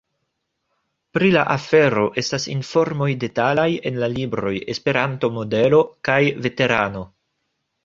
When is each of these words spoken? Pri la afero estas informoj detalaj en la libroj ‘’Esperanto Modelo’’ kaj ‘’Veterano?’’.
Pri 1.17 1.27
la 1.35 1.43
afero 1.55 2.05
estas 2.21 2.47
informoj 2.53 3.11
detalaj 3.25 3.67
en 3.91 4.01
la 4.05 4.11
libroj 4.15 4.55
‘’Esperanto 4.75 5.31
Modelo’’ 5.39 5.85
kaj 6.11 6.19
‘’Veterano?’’. 6.49 7.07